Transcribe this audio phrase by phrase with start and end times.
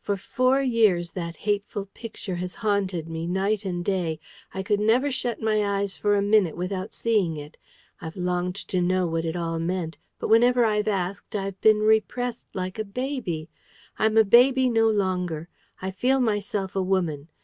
[0.00, 4.20] For four years that hateful Picture has haunted me night and day.
[4.52, 7.56] I could never shut my eyes for a minute without seeing it.
[8.00, 12.46] I've longed to know what it all meant; but whenever I've asked, I've been repressed
[12.54, 13.48] like a baby.
[13.98, 15.48] I'm a baby no longer:
[15.82, 17.26] I feel myself a woman.